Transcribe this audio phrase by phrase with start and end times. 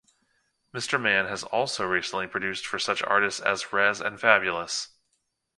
[0.73, 0.99] Mr.
[0.99, 4.87] Man has also recently produced for such artists as Res and Fabolous.